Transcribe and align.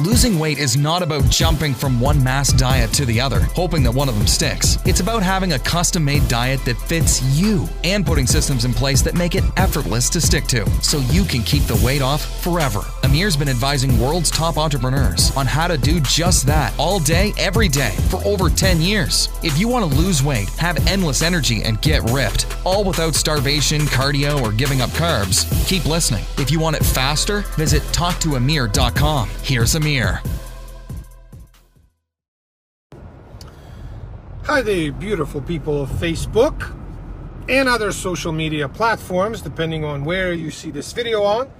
Losing 0.00 0.38
weight 0.38 0.58
is 0.58 0.74
not 0.74 1.02
about 1.02 1.28
jumping 1.28 1.74
from 1.74 2.00
one 2.00 2.22
mass 2.24 2.50
diet 2.50 2.92
to 2.94 3.04
the 3.04 3.20
other, 3.20 3.40
hoping 3.40 3.82
that 3.82 3.92
one 3.92 4.08
of 4.08 4.16
them 4.16 4.26
sticks. 4.26 4.78
It's 4.86 5.00
about 5.00 5.22
having 5.22 5.52
a 5.52 5.58
custom 5.58 6.02
made 6.02 6.26
diet 6.28 6.64
that 6.64 6.78
fits 6.78 7.22
you 7.38 7.68
and 7.84 8.04
putting 8.06 8.26
systems 8.26 8.64
in 8.64 8.72
place 8.72 9.02
that 9.02 9.14
make 9.14 9.34
it 9.34 9.44
effortless 9.58 10.08
to 10.10 10.20
stick 10.20 10.44
to 10.44 10.68
so 10.80 10.98
you 11.10 11.24
can 11.24 11.42
keep 11.42 11.64
the 11.64 11.80
weight 11.84 12.00
off 12.00 12.42
forever. 12.42 12.80
Amir's 13.12 13.36
been 13.36 13.50
advising 13.50 14.00
world's 14.00 14.30
top 14.30 14.56
entrepreneurs 14.56 15.36
on 15.36 15.44
how 15.44 15.68
to 15.68 15.76
do 15.76 16.00
just 16.00 16.46
that 16.46 16.72
all 16.78 16.98
day, 16.98 17.34
every 17.36 17.68
day 17.68 17.94
for 18.08 18.24
over 18.26 18.48
10 18.48 18.80
years. 18.80 19.28
If 19.42 19.58
you 19.58 19.68
want 19.68 19.84
to 19.84 19.98
lose 19.98 20.22
weight, 20.22 20.48
have 20.54 20.78
endless 20.88 21.20
energy, 21.20 21.62
and 21.62 21.78
get 21.82 22.00
ripped, 22.10 22.46
all 22.64 22.84
without 22.84 23.14
starvation, 23.14 23.82
cardio, 23.82 24.40
or 24.40 24.50
giving 24.50 24.80
up 24.80 24.88
carbs, 24.92 25.44
keep 25.68 25.84
listening. 25.84 26.24
If 26.38 26.50
you 26.50 26.58
want 26.58 26.76
it 26.76 26.86
faster, 26.86 27.42
visit 27.58 27.82
talktoamir.com. 27.92 29.28
Here's 29.42 29.74
Amir. 29.74 30.22
Hi 34.44 34.62
there, 34.62 34.90
beautiful 34.90 35.42
people 35.42 35.82
of 35.82 35.90
Facebook 35.90 36.74
and 37.46 37.68
other 37.68 37.92
social 37.92 38.32
media 38.32 38.70
platforms, 38.70 39.42
depending 39.42 39.84
on 39.84 40.06
where 40.06 40.32
you 40.32 40.50
see 40.50 40.70
this 40.70 40.90
video 40.94 41.22
on. 41.24 41.50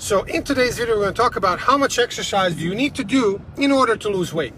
So 0.00 0.22
in 0.22 0.44
today's 0.44 0.78
video, 0.78 0.94
we're 0.94 1.02
going 1.02 1.14
to 1.14 1.20
talk 1.20 1.34
about 1.34 1.58
how 1.58 1.76
much 1.76 1.98
exercise 1.98 2.54
do 2.54 2.62
you 2.62 2.72
need 2.72 2.94
to 2.94 3.02
do 3.02 3.42
in 3.56 3.72
order 3.72 3.96
to 3.96 4.08
lose 4.08 4.32
weight. 4.32 4.54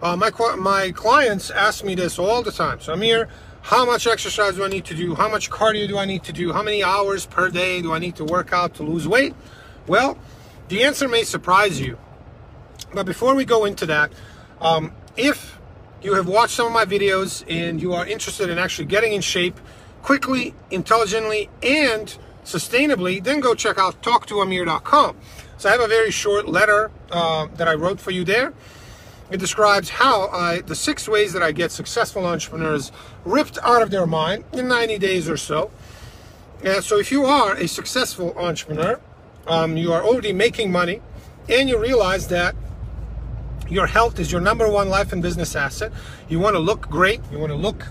Uh, 0.00 0.14
my, 0.14 0.30
my 0.56 0.92
clients 0.92 1.50
ask 1.50 1.84
me 1.84 1.96
this 1.96 2.20
all 2.20 2.40
the 2.44 2.52
time. 2.52 2.78
So 2.78 2.92
I'm 2.92 3.02
here, 3.02 3.28
how 3.62 3.84
much 3.84 4.06
exercise 4.06 4.54
do 4.54 4.64
I 4.64 4.68
need 4.68 4.84
to 4.84 4.94
do? 4.94 5.16
How 5.16 5.28
much 5.28 5.50
cardio 5.50 5.88
do 5.88 5.98
I 5.98 6.04
need 6.04 6.22
to 6.22 6.32
do? 6.32 6.52
How 6.52 6.62
many 6.62 6.84
hours 6.84 7.26
per 7.26 7.50
day 7.50 7.82
do 7.82 7.92
I 7.92 7.98
need 7.98 8.14
to 8.16 8.24
work 8.24 8.52
out 8.52 8.74
to 8.74 8.84
lose 8.84 9.08
weight? 9.08 9.34
Well, 9.88 10.16
the 10.68 10.84
answer 10.84 11.08
may 11.08 11.24
surprise 11.24 11.80
you. 11.80 11.98
But 12.94 13.06
before 13.06 13.34
we 13.34 13.44
go 13.44 13.64
into 13.64 13.86
that, 13.86 14.12
um, 14.60 14.92
if 15.16 15.58
you 16.00 16.14
have 16.14 16.28
watched 16.28 16.54
some 16.54 16.68
of 16.68 16.72
my 16.72 16.84
videos 16.84 17.44
and 17.48 17.82
you 17.82 17.92
are 17.92 18.06
interested 18.06 18.48
in 18.48 18.58
actually 18.58 18.86
getting 18.86 19.14
in 19.14 19.20
shape 19.20 19.58
quickly, 20.02 20.54
intelligently, 20.70 21.50
and 21.60 22.16
sustainably, 22.44 23.22
then 23.22 23.40
go 23.40 23.54
check 23.54 23.78
out 23.78 24.02
talktoamir.com. 24.02 25.16
So 25.58 25.68
I 25.68 25.72
have 25.72 25.80
a 25.80 25.88
very 25.88 26.10
short 26.10 26.48
letter 26.48 26.90
uh, 27.10 27.48
that 27.56 27.68
I 27.68 27.74
wrote 27.74 28.00
for 28.00 28.10
you 28.10 28.24
there. 28.24 28.52
It 29.30 29.38
describes 29.38 29.90
how 29.90 30.28
I, 30.28 30.60
the 30.60 30.74
six 30.74 31.08
ways 31.08 31.32
that 31.34 31.42
I 31.42 31.52
get 31.52 31.70
successful 31.70 32.26
entrepreneurs 32.26 32.90
ripped 33.24 33.58
out 33.62 33.82
of 33.82 33.90
their 33.90 34.06
mind 34.06 34.44
in 34.52 34.66
90 34.66 34.98
days 34.98 35.28
or 35.28 35.36
so. 35.36 35.70
And 36.64 36.82
so 36.82 36.98
if 36.98 37.12
you 37.12 37.24
are 37.24 37.54
a 37.54 37.68
successful 37.68 38.36
entrepreneur, 38.36 39.00
um, 39.46 39.76
you 39.76 39.92
are 39.92 40.02
already 40.02 40.32
making 40.32 40.72
money, 40.72 41.00
and 41.48 41.68
you 41.68 41.78
realize 41.80 42.28
that 42.28 42.54
your 43.68 43.86
health 43.86 44.18
is 44.18 44.32
your 44.32 44.40
number 44.40 44.68
one 44.68 44.88
life 44.88 45.12
and 45.12 45.22
business 45.22 45.54
asset. 45.54 45.92
You 46.28 46.40
want 46.40 46.54
to 46.54 46.60
look 46.60 46.88
great. 46.90 47.20
You 47.30 47.38
want 47.38 47.52
to 47.52 47.56
look 47.56 47.86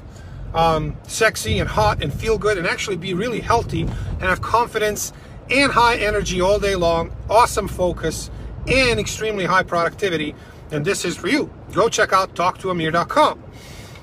um, 0.53 0.95
sexy 1.07 1.59
and 1.59 1.69
hot 1.69 2.03
and 2.03 2.13
feel 2.13 2.37
good 2.37 2.57
and 2.57 2.67
actually 2.67 2.97
be 2.97 3.13
really 3.13 3.39
healthy 3.39 3.81
and 3.81 4.21
have 4.21 4.41
confidence 4.41 5.13
and 5.49 5.71
high 5.71 5.97
energy 5.97 6.41
all 6.41 6.59
day 6.59 6.75
long, 6.75 7.15
awesome 7.29 7.67
focus, 7.67 8.29
and 8.67 8.99
extremely 8.99 9.45
high 9.45 9.63
productivity. 9.63 10.35
And 10.71 10.85
this 10.85 11.05
is 11.05 11.17
for 11.17 11.27
you. 11.27 11.51
Go 11.73 11.89
check 11.89 12.13
out 12.13 12.35
talktoamir.com. 12.35 13.43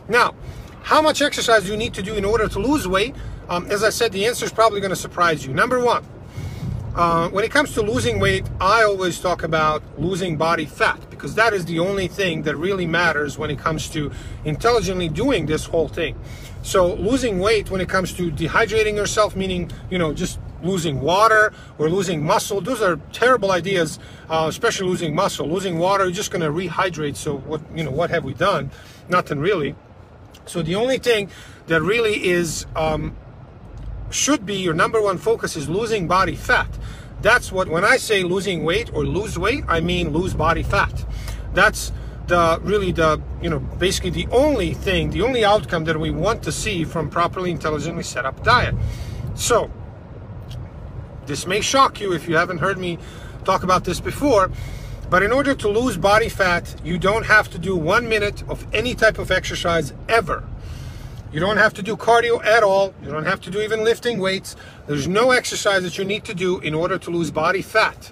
Now, 0.09 0.35
how 0.83 1.03
much 1.03 1.23
exercise 1.23 1.65
do 1.65 1.71
you 1.71 1.77
need 1.77 1.95
to 1.95 2.03
do 2.03 2.15
in 2.15 2.25
order 2.25 2.49
to 2.49 2.59
lose 2.59 2.87
weight? 2.87 3.15
Um, 3.49 3.67
as 3.71 3.85
I 3.85 3.91
said, 3.91 4.13
the 4.13 4.27
answer 4.27 4.45
is 4.45 4.53
probably 4.53 4.81
going 4.81 4.91
to 4.91 4.97
surprise 4.97 5.47
you. 5.47 5.53
Number 5.53 5.81
one, 5.81 6.05
uh, 6.95 7.29
when 7.29 7.45
it 7.45 7.51
comes 7.51 7.73
to 7.75 7.83
losing 7.83 8.19
weight, 8.19 8.45
I 8.61 8.83
always 8.83 9.21
talk 9.21 9.43
about 9.43 9.83
losing 9.99 10.37
body 10.37 10.65
fat 10.65 11.06
because 11.17 11.35
that 11.35 11.53
is 11.53 11.65
the 11.65 11.79
only 11.79 12.09
thing 12.09 12.43
that 12.43 12.57
really 12.57 12.87
matters 12.87 13.39
when 13.39 13.51
it 13.51 13.59
comes 13.59 13.89
to 13.91 14.11
intelligently 14.45 15.09
doing 15.09 15.47
this 15.47 15.65
whole 15.65 15.89
thing. 15.89 16.17
So 16.63 16.95
losing 16.95 17.39
weight 17.39 17.71
when 17.71 17.81
it 17.81 17.89
comes 17.89 18.13
to 18.15 18.31
dehydrating 18.31 18.97
yourself, 18.97 19.37
meaning, 19.37 19.71
you 19.91 19.99
know, 19.99 20.13
just 20.13 20.41
losing 20.63 21.01
water 21.01 21.53
or 21.79 21.89
losing 21.89 22.25
muscle, 22.25 22.61
those 22.61 22.83
are 22.83 22.97
terrible 23.13 23.53
ideas, 23.53 23.99
uh, 24.29 24.47
especially 24.49 24.89
losing 24.89 25.15
muscle. 25.15 25.49
Losing 25.49 25.79
water, 25.79 26.05
you're 26.05 26.13
just 26.13 26.31
going 26.31 26.43
to 26.43 26.51
rehydrate. 26.51 27.17
So 27.17 27.37
what, 27.37 27.61
you 27.75 27.85
know, 27.85 27.91
what 27.91 28.11
have 28.11 28.25
we 28.25 28.35
done? 28.35 28.71
Nothing 29.09 29.39
really. 29.39 29.77
So 30.47 30.63
the 30.63 30.75
only 30.75 30.99
thing 30.99 31.31
that 31.67 31.83
really 31.83 32.25
is 32.27 32.67
um, 32.75 33.17
should 34.11 34.47
be 34.47 34.57
your 34.57 34.75
number 34.75 35.01
one 35.01 35.19
focus 35.19 35.57
is 35.57 35.69
losing 35.69 36.07
body 36.07 36.37
fat. 36.37 36.69
That's 37.27 37.51
what, 37.51 37.67
when 37.67 37.85
I 37.85 37.97
say 37.97 38.23
losing 38.23 38.63
weight 38.63 38.95
or 38.95 39.05
lose 39.05 39.37
weight, 39.37 39.65
I 39.67 39.81
mean 39.81 40.11
lose 40.11 40.33
body 40.33 40.63
fat. 40.63 41.05
That's 41.55 41.91
the 42.29 42.61
really 42.63 42.93
the, 42.93 43.21
you 43.43 43.51
know, 43.51 43.59
basically 43.59 44.11
the 44.11 44.29
only 44.31 44.75
thing, 44.75 45.11
the 45.11 45.23
only 45.23 45.45
outcome 45.45 45.83
that 45.87 45.99
we 45.99 46.13
want 46.13 46.45
to 46.45 46.53
see 46.53 46.85
from 46.85 47.11
properly 47.11 47.51
intelligently 47.51 48.05
set 48.05 48.25
up 48.25 48.45
diet. 48.45 48.77
So, 49.35 49.73
this 51.27 51.49
may 51.49 51.63
shock 51.63 52.01
you 52.01 52.13
if 52.13 52.29
you 52.29 52.37
haven't 52.37 52.59
heard 52.59 52.79
me 52.79 52.97
talk 53.45 53.65
about 53.65 53.83
this 53.83 53.99
before, 53.99 54.53
but 55.11 55.25
in 55.25 55.33
order 55.33 55.53
to 55.57 55.69
lose 55.69 55.97
body 55.97 56.29
fat, 56.29 56.81
you 56.85 56.97
don't 56.97 57.27
have 57.27 57.51
to 57.51 57.59
do 57.59 57.75
one 57.75 58.09
minute 58.09 58.45
of 58.49 58.65
any 58.73 58.95
type 58.95 59.19
of 59.19 59.33
exercise 59.33 59.93
ever. 60.09 60.45
You 61.37 61.41
don't 61.41 61.59
have 61.59 61.75
to 61.75 61.83
do 61.83 61.97
cardio 61.97 62.43
at 62.47 62.63
all. 62.63 62.95
You 63.03 63.11
don't 63.11 63.27
have 63.27 63.43
to 63.43 63.51
do 63.51 63.61
even 63.61 63.85
lifting 63.85 64.21
weights. 64.21 64.57
There's 64.87 65.07
no 65.07 65.33
exercise 65.33 65.83
that 65.83 65.99
you 65.99 66.05
need 66.07 66.25
to 66.25 66.33
do 66.33 66.61
in 66.61 66.73
order 66.73 66.97
to 66.97 67.11
lose 67.11 67.31
body 67.31 67.61
fat. 67.61 68.11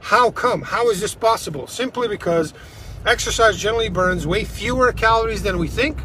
How 0.00 0.30
come? 0.30 0.62
How 0.62 0.88
is 0.88 0.98
this 0.98 1.14
possible? 1.14 1.66
Simply 1.66 2.08
because 2.08 2.54
exercise 3.04 3.58
generally 3.58 3.90
burns 3.90 4.26
way 4.26 4.44
fewer 4.44 4.94
calories 4.94 5.42
than 5.42 5.58
we 5.58 5.68
think, 5.68 5.98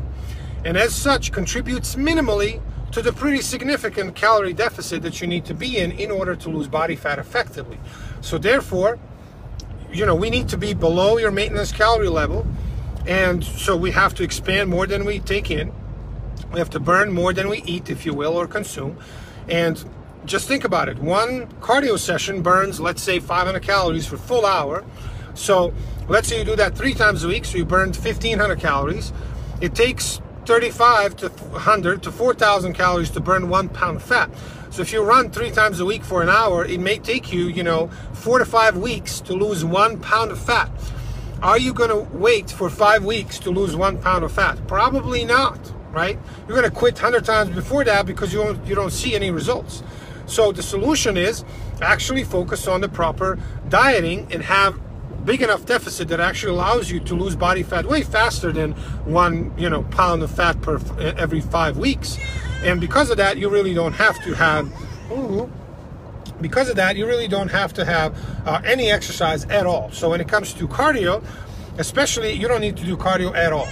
and 0.66 0.76
as 0.76 0.94
such 0.94 1.32
contributes 1.32 1.96
minimally 1.96 2.62
to 2.92 3.02
the 3.02 3.14
pretty 3.14 3.40
significant 3.40 4.14
calorie 4.14 4.52
deficit 4.52 5.02
that 5.04 5.22
you 5.22 5.28
need 5.28 5.46
to 5.46 5.54
be 5.54 5.78
in 5.78 5.94
in 5.94 6.12
order 6.12 6.36
to 6.36 6.50
lose 6.50 6.68
body 6.68 6.98
fat 6.98 7.20
effectively. 7.20 7.80
So 8.20 8.38
therefore, 8.38 9.00
you 9.94 10.06
know, 10.06 10.14
we 10.14 10.30
need 10.30 10.50
to 10.50 10.58
be 10.58 10.74
below 10.74 11.20
your 11.20 11.32
maintenance 11.32 11.72
calorie 11.72 12.10
level, 12.10 12.46
and 13.08 13.46
so 13.46 13.78
we 13.78 13.92
have 13.92 14.14
to 14.16 14.24
expand 14.24 14.70
more 14.70 14.86
than 14.86 15.06
we 15.06 15.20
take 15.20 15.52
in. 15.52 15.72
We 16.52 16.60
have 16.60 16.70
to 16.72 16.80
burn 16.80 17.12
more 17.12 17.34
than 17.34 17.48
we 17.48 17.62
eat, 17.64 17.90
if 17.90 18.06
you 18.06 18.14
will, 18.14 18.36
or 18.36 18.48
consume. 18.48 18.98
And 19.48 19.84
just 20.26 20.48
think 20.48 20.64
about 20.64 20.90
it. 20.90 21.00
One 21.00 21.48
cardio 21.62 21.98
session 21.98 22.42
burns, 22.42 22.80
let's 22.80 23.02
say, 23.02 23.20
500 23.20 23.62
calories 23.62 24.06
for 24.06 24.18
full 24.18 24.46
hour. 24.46 24.84
So 25.36 25.74
let's 26.08 26.28
say 26.28 26.40
you 26.40 26.46
do 26.46 26.56
that 26.56 26.76
three 26.76 26.94
times 26.94 27.24
a 27.24 27.28
week, 27.28 27.46
so 27.46 27.58
you 27.58 27.66
burned 27.66 27.96
1,500 27.96 28.60
calories. 28.60 29.14
It 29.62 29.76
takes 29.76 30.22
35 30.46 31.16
to 31.18 31.30
100 31.30 32.04
to 32.04 32.12
4,000 32.12 32.74
calories 32.74 33.12
to 33.12 33.20
burn 33.20 33.50
one 33.50 33.70
pound 33.70 33.98
of 33.98 34.04
fat. 34.04 34.32
So 34.72 34.82
if 34.82 34.92
you 34.92 35.04
run 35.04 35.32
three 35.32 35.52
times 35.52 35.80
a 35.80 35.86
week 35.86 36.04
for 36.04 36.22
an 36.22 36.30
hour, 36.30 36.66
it 36.66 36.80
may 36.80 36.98
take 37.00 37.32
you, 37.32 37.48
you 37.48 37.64
know, 37.64 37.90
four 38.14 38.40
to 38.40 38.46
five 38.46 38.78
weeks 38.78 39.20
to 39.22 39.34
lose 39.34 39.64
one 39.64 40.00
pound 40.00 40.32
of 40.32 40.40
fat. 40.40 40.72
Are 41.42 41.58
you 41.58 41.74
going 41.74 41.90
to 41.90 42.16
wait 42.18 42.52
for 42.52 42.70
five 42.70 43.06
weeks 43.06 43.40
to 43.40 43.52
lose 43.52 43.76
one 43.76 44.00
pound 44.00 44.24
of 44.24 44.32
fat? 44.32 44.68
Probably 44.68 45.24
not 45.24 45.74
right? 45.92 46.20
You're 46.48 46.58
going 46.58 46.70
to 46.70 46.76
quit 46.76 46.96
100 46.96 47.26
times 47.26 47.50
before 47.50 47.84
that 47.84 48.06
because 48.06 48.34
you 48.34 48.44
don't, 48.44 48.66
you 48.66 48.76
don't 48.76 48.92
see 48.92 49.16
any 49.16 49.32
results. 49.32 49.84
So 50.26 50.52
the 50.52 50.64
solution 50.64 51.18
is 51.18 51.44
actually 51.82 52.24
focus 52.24 52.68
on 52.68 52.82
the 52.82 52.90
proper 52.90 53.40
dieting 53.68 54.28
and 54.32 54.44
have 54.44 54.80
big 55.26 55.42
enough 55.42 55.66
deficit 55.66 56.08
that 56.10 56.20
actually 56.20 56.54
allows 56.54 56.90
you 56.92 57.00
to 57.00 57.16
lose 57.16 57.36
body 57.36 57.64
fat 57.64 57.86
way 57.86 58.02
faster 58.02 58.52
than 58.52 58.72
one 59.04 59.54
you 59.58 59.70
know 59.70 59.84
pound 59.84 60.24
of 60.24 60.32
fat 60.32 60.62
per 60.62 60.80
every 61.18 61.42
five 61.42 61.78
weeks 61.78 62.18
and 62.64 62.80
because 62.80 63.10
of 63.10 63.18
that 63.18 63.38
you 63.38 63.50
really 63.50 63.74
don't 63.74 63.94
have 63.94 64.22
to 64.24 64.34
have 64.34 64.72
because 66.42 66.70
of 66.70 66.78
that 66.78 66.96
you 66.96 67.06
really 67.06 67.28
don't 67.28 67.50
have 67.50 67.74
to 67.74 67.84
have 67.84 68.18
uh, 68.48 68.62
any 68.64 68.90
exercise 68.90 69.46
at 69.46 69.66
all 69.66 69.92
so 69.92 70.10
when 70.10 70.22
it 70.22 70.28
comes 70.28 70.54
to 70.54 70.68
cardio 70.68 71.24
especially 71.78 72.32
you 72.32 72.48
don't 72.48 72.62
need 72.62 72.78
to 72.78 72.86
do 72.86 72.96
cardio 72.96 73.36
at 73.36 73.52
all 73.52 73.68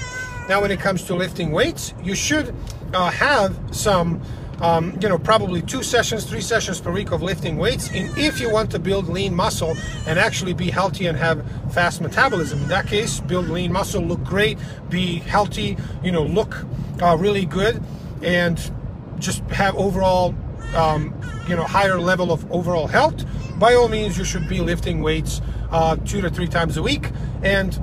now, 0.47 0.61
when 0.61 0.71
it 0.71 0.79
comes 0.79 1.03
to 1.03 1.15
lifting 1.15 1.51
weights, 1.51 1.93
you 2.01 2.15
should 2.15 2.55
uh, 2.93 3.09
have 3.11 3.59
some, 3.71 4.21
um, 4.61 4.97
you 5.01 5.09
know, 5.09 5.17
probably 5.17 5.61
two 5.61 5.83
sessions, 5.83 6.23
three 6.23 6.39
sessions 6.39 6.79
per 6.79 6.89
week 6.89 7.11
of 7.11 7.21
lifting 7.21 7.57
weights. 7.57 7.91
And 7.91 8.17
if 8.17 8.39
you 8.39 8.49
want 8.49 8.71
to 8.71 8.79
build 8.79 9.09
lean 9.09 9.35
muscle 9.35 9.75
and 10.05 10.17
actually 10.17 10.53
be 10.53 10.69
healthy 10.69 11.07
and 11.07 11.17
have 11.17 11.45
fast 11.73 11.99
metabolism, 11.99 12.61
in 12.61 12.69
that 12.69 12.87
case, 12.87 13.19
build 13.19 13.49
lean 13.49 13.73
muscle, 13.73 14.01
look 14.01 14.23
great, 14.23 14.57
be 14.89 15.17
healthy, 15.19 15.75
you 16.01 16.13
know, 16.13 16.23
look 16.23 16.65
uh, 17.01 17.17
really 17.17 17.45
good, 17.45 17.83
and 18.21 18.71
just 19.19 19.41
have 19.49 19.75
overall, 19.75 20.33
um, 20.75 21.13
you 21.49 21.57
know, 21.57 21.63
higher 21.63 21.99
level 21.99 22.31
of 22.31 22.49
overall 22.51 22.87
health. 22.87 23.25
By 23.59 23.73
all 23.73 23.89
means, 23.89 24.17
you 24.17 24.23
should 24.23 24.47
be 24.47 24.61
lifting 24.61 25.01
weights 25.01 25.41
uh, 25.71 25.97
two 25.97 26.21
to 26.21 26.29
three 26.29 26.47
times 26.47 26.77
a 26.77 26.81
week 26.81 27.09
and 27.43 27.77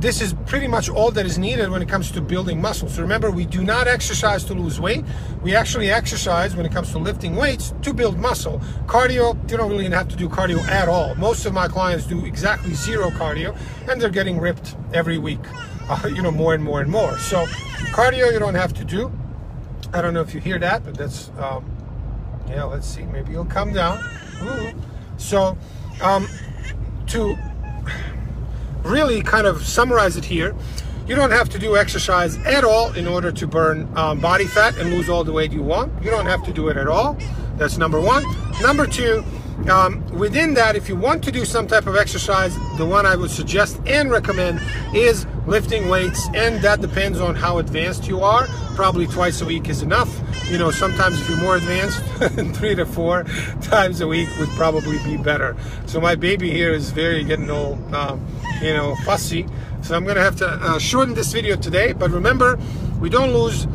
this 0.00 0.20
is 0.20 0.32
pretty 0.46 0.68
much 0.68 0.88
all 0.88 1.10
that 1.10 1.26
is 1.26 1.38
needed 1.38 1.70
when 1.70 1.82
it 1.82 1.88
comes 1.88 2.12
to 2.12 2.20
building 2.20 2.60
muscle. 2.60 2.88
So 2.88 3.02
remember, 3.02 3.30
we 3.30 3.44
do 3.44 3.64
not 3.64 3.88
exercise 3.88 4.44
to 4.44 4.54
lose 4.54 4.80
weight. 4.80 5.04
We 5.42 5.56
actually 5.56 5.90
exercise 5.90 6.54
when 6.54 6.64
it 6.64 6.72
comes 6.72 6.92
to 6.92 6.98
lifting 6.98 7.34
weights 7.34 7.74
to 7.82 7.92
build 7.92 8.16
muscle. 8.18 8.60
Cardio, 8.86 9.34
you 9.50 9.56
don't 9.56 9.70
really 9.70 9.88
have 9.90 10.08
to 10.08 10.16
do 10.16 10.28
cardio 10.28 10.66
at 10.68 10.88
all. 10.88 11.16
Most 11.16 11.46
of 11.46 11.52
my 11.52 11.66
clients 11.66 12.06
do 12.06 12.24
exactly 12.24 12.74
zero 12.74 13.10
cardio, 13.10 13.56
and 13.88 14.00
they're 14.00 14.08
getting 14.08 14.38
ripped 14.38 14.76
every 14.92 15.18
week. 15.18 15.40
Uh, 15.88 16.06
you 16.06 16.20
know, 16.20 16.30
more 16.30 16.52
and 16.52 16.62
more 16.62 16.82
and 16.82 16.90
more. 16.90 17.16
So 17.16 17.46
cardio, 17.96 18.30
you 18.30 18.38
don't 18.38 18.56
have 18.56 18.74
to 18.74 18.84
do. 18.84 19.10
I 19.90 20.02
don't 20.02 20.12
know 20.12 20.20
if 20.20 20.34
you 20.34 20.40
hear 20.40 20.58
that, 20.58 20.84
but 20.84 20.98
that's 20.98 21.30
um, 21.38 21.64
yeah. 22.46 22.64
Let's 22.64 22.86
see. 22.86 23.04
Maybe 23.04 23.32
you'll 23.32 23.46
come 23.46 23.72
down. 23.72 23.98
Ooh. 24.42 24.74
So 25.16 25.56
um, 26.02 26.28
to 27.06 27.38
really 28.82 29.22
kind 29.22 29.46
of 29.46 29.64
summarize 29.66 30.16
it 30.16 30.24
here, 30.24 30.54
you 31.06 31.14
don't 31.14 31.30
have 31.30 31.48
to 31.50 31.58
do 31.58 31.76
exercise 31.76 32.36
at 32.38 32.64
all 32.64 32.92
in 32.92 33.06
order 33.06 33.32
to 33.32 33.46
burn 33.46 33.88
um, 33.96 34.20
body 34.20 34.44
fat 34.46 34.76
and 34.76 34.90
lose 34.90 35.08
all 35.08 35.24
the 35.24 35.32
weight 35.32 35.52
you 35.52 35.62
want. 35.62 35.90
You 36.02 36.10
don't 36.10 36.26
have 36.26 36.44
to 36.44 36.52
do 36.52 36.68
it 36.68 36.76
at 36.76 36.86
all. 36.86 37.16
That's 37.56 37.78
number 37.78 38.00
one. 38.00 38.24
Number 38.60 38.86
two, 38.86 39.24
um, 39.70 40.06
within 40.16 40.54
that, 40.54 40.76
if 40.76 40.88
you 40.88 40.96
want 40.96 41.22
to 41.24 41.32
do 41.32 41.44
some 41.44 41.66
type 41.66 41.86
of 41.86 41.96
exercise, 41.96 42.56
the 42.76 42.86
one 42.86 43.06
I 43.06 43.16
would 43.16 43.30
suggest 43.30 43.80
and 43.86 44.10
recommend 44.10 44.60
is 44.94 45.26
lifting 45.46 45.88
weights, 45.88 46.28
and 46.34 46.60
that 46.62 46.80
depends 46.80 47.20
on 47.20 47.34
how 47.34 47.58
advanced 47.58 48.06
you 48.06 48.20
are. 48.20 48.46
Probably 48.74 49.06
twice 49.06 49.40
a 49.40 49.46
week 49.46 49.68
is 49.68 49.82
enough. 49.82 50.20
You 50.50 50.58
know, 50.58 50.70
sometimes 50.70 51.20
if 51.20 51.28
you're 51.28 51.38
more 51.38 51.56
advanced, 51.56 52.00
three 52.56 52.74
to 52.74 52.86
four 52.86 53.24
times 53.62 54.00
a 54.00 54.06
week 54.06 54.28
would 54.38 54.48
probably 54.50 54.98
be 54.98 55.16
better. 55.16 55.56
So 55.86 56.00
my 56.00 56.14
baby 56.14 56.50
here 56.50 56.72
is 56.72 56.90
very 56.90 57.24
getting 57.24 57.50
old, 57.50 57.94
um, 57.94 58.24
you 58.62 58.74
know, 58.74 58.94
fussy. 59.04 59.46
So 59.82 59.94
I'm 59.94 60.04
gonna 60.04 60.20
have 60.20 60.36
to 60.36 60.46
uh, 60.46 60.78
shorten 60.78 61.14
this 61.14 61.32
video 61.32 61.56
today. 61.56 61.92
But 61.92 62.10
remember, 62.10 62.58
we 63.00 63.08
don't 63.08 63.32
lose 63.32 63.66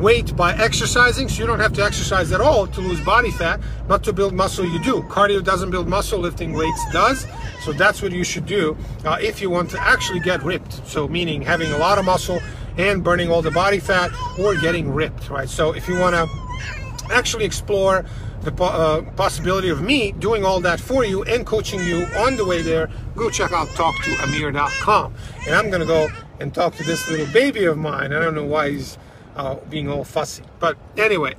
weight 0.00 0.34
by 0.34 0.54
exercising, 0.54 1.28
so 1.28 1.40
you 1.40 1.46
don't 1.46 1.60
have 1.60 1.72
to 1.74 1.84
exercise 1.84 2.32
at 2.32 2.40
all 2.40 2.66
to 2.66 2.80
lose 2.80 3.00
body 3.02 3.30
fat. 3.30 3.60
Not 3.88 4.02
to 4.04 4.12
build 4.12 4.34
muscle, 4.34 4.64
you 4.64 4.78
do. 4.80 5.02
Cardio 5.02 5.44
doesn't 5.44 5.70
build 5.70 5.88
muscle, 5.88 6.18
lifting 6.18 6.52
weights 6.52 6.84
does. 6.92 7.26
So 7.62 7.72
that's 7.72 8.00
what 8.00 8.12
you 8.12 8.24
should 8.24 8.46
do 8.46 8.76
uh, 9.04 9.18
if 9.20 9.40
you 9.42 9.50
want 9.50 9.70
to 9.70 9.80
actually 9.80 10.20
get 10.20 10.42
ripped. 10.42 10.86
So 10.86 11.06
meaning 11.06 11.42
having 11.42 11.70
a 11.72 11.78
lot 11.78 11.98
of 11.98 12.04
muscle 12.04 12.40
and 12.78 13.04
burning 13.04 13.30
all 13.30 13.42
the 13.42 13.50
body 13.50 13.78
fat 13.78 14.10
or 14.38 14.56
getting 14.56 14.90
ripped, 14.92 15.28
right? 15.28 15.48
So 15.48 15.72
if 15.72 15.86
you 15.86 15.98
want 15.98 16.14
to 16.14 17.12
actually 17.12 17.44
explore 17.44 18.04
the 18.42 18.64
uh, 18.64 19.02
possibility 19.12 19.68
of 19.68 19.82
me 19.82 20.12
doing 20.12 20.44
all 20.44 20.60
that 20.60 20.80
for 20.80 21.04
you 21.04 21.22
and 21.24 21.44
coaching 21.44 21.80
you 21.84 22.06
on 22.16 22.36
the 22.36 22.44
way 22.44 22.62
there, 22.62 22.88
go 23.14 23.28
check 23.28 23.52
out 23.52 23.68
talktoamir.com. 23.68 25.14
And 25.46 25.54
I'm 25.54 25.68
going 25.68 25.80
to 25.80 25.86
go 25.86 26.08
and 26.40 26.54
talk 26.54 26.74
to 26.76 26.84
this 26.84 27.06
little 27.10 27.30
baby 27.34 27.66
of 27.66 27.76
mine. 27.76 28.14
I 28.14 28.20
don't 28.20 28.34
know 28.34 28.46
why 28.46 28.70
he's 28.70 28.96
uh, 29.36 29.56
being 29.68 29.88
all 29.88 30.04
fussy. 30.04 30.42
But 30.58 30.76
anyway, 30.96 31.34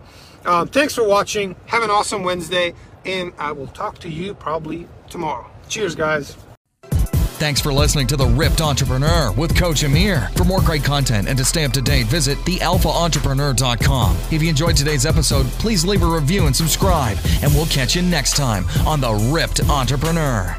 um, 0.45 0.67
thanks 0.67 0.93
for 0.93 1.07
watching. 1.07 1.55
Have 1.67 1.83
an 1.83 1.89
awesome 1.89 2.23
Wednesday, 2.23 2.73
and 3.05 3.33
I 3.37 3.51
will 3.51 3.67
talk 3.67 3.99
to 3.99 4.09
you 4.09 4.33
probably 4.33 4.87
tomorrow. 5.09 5.49
Cheers, 5.67 5.95
guys. 5.95 6.35
Thanks 7.41 7.59
for 7.59 7.73
listening 7.73 8.05
to 8.05 8.15
The 8.15 8.27
Ripped 8.27 8.61
Entrepreneur 8.61 9.31
with 9.31 9.57
Coach 9.57 9.81
Amir. 9.81 10.29
For 10.35 10.43
more 10.43 10.61
great 10.61 10.83
content 10.83 11.27
and 11.27 11.35
to 11.39 11.43
stay 11.43 11.63
up 11.63 11.71
to 11.71 11.81
date, 11.81 12.05
visit 12.05 12.37
thealphaentrepreneur.com. 12.39 14.17
If 14.29 14.43
you 14.43 14.49
enjoyed 14.49 14.75
today's 14.77 15.07
episode, 15.07 15.47
please 15.53 15.83
leave 15.83 16.03
a 16.03 16.05
review 16.05 16.45
and 16.45 16.55
subscribe, 16.55 17.17
and 17.41 17.51
we'll 17.51 17.65
catch 17.65 17.95
you 17.95 18.03
next 18.03 18.37
time 18.37 18.65
on 18.85 19.01
The 19.01 19.13
Ripped 19.33 19.67
Entrepreneur. 19.67 20.55